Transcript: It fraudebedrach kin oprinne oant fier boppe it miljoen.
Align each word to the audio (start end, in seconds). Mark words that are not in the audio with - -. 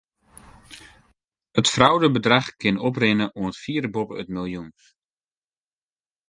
It 1.59 1.67
fraudebedrach 1.73 2.49
kin 2.61 2.81
oprinne 2.87 3.25
oant 3.39 3.61
fier 3.63 3.85
boppe 3.93 4.15
it 4.21 4.29
miljoen. 4.35 4.69